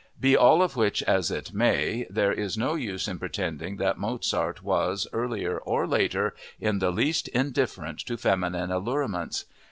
Be 0.19 0.35
all 0.35 0.63
of 0.63 0.75
which 0.75 1.03
as 1.03 1.29
it 1.29 1.53
may, 1.53 2.07
there 2.09 2.31
is 2.31 2.57
no 2.57 2.73
use 2.73 3.07
pretending 3.19 3.77
that 3.77 3.99
Mozart 3.99 4.63
was, 4.63 5.07
earlier 5.13 5.59
or 5.59 5.85
later, 5.85 6.33
in 6.59 6.79
the 6.79 6.89
least 6.89 7.27
indifferent 7.27 7.99
to 8.07 8.17
feminine 8.17 8.71
allurements. 8.71 9.45